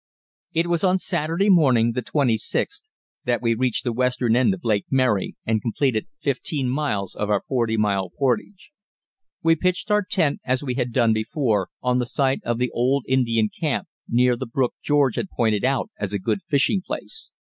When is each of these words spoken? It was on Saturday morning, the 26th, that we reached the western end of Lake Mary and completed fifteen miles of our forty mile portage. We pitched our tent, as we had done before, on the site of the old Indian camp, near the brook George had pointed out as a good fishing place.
It 0.55 0.65
was 0.65 0.83
on 0.83 0.97
Saturday 0.97 1.47
morning, 1.51 1.91
the 1.91 2.01
26th, 2.01 2.81
that 3.25 3.39
we 3.39 3.53
reached 3.53 3.83
the 3.83 3.93
western 3.93 4.35
end 4.35 4.51
of 4.51 4.63
Lake 4.63 4.87
Mary 4.89 5.35
and 5.45 5.61
completed 5.61 6.07
fifteen 6.19 6.67
miles 6.69 7.13
of 7.13 7.29
our 7.29 7.43
forty 7.47 7.77
mile 7.77 8.09
portage. 8.09 8.71
We 9.43 9.55
pitched 9.55 9.91
our 9.91 10.03
tent, 10.03 10.41
as 10.43 10.63
we 10.63 10.73
had 10.73 10.91
done 10.91 11.13
before, 11.13 11.69
on 11.83 11.99
the 11.99 12.07
site 12.07 12.41
of 12.43 12.57
the 12.57 12.71
old 12.71 13.05
Indian 13.07 13.49
camp, 13.49 13.89
near 14.09 14.35
the 14.35 14.47
brook 14.47 14.73
George 14.83 15.17
had 15.17 15.29
pointed 15.29 15.63
out 15.63 15.91
as 15.99 16.13
a 16.13 16.17
good 16.17 16.39
fishing 16.49 16.81
place. 16.83 17.31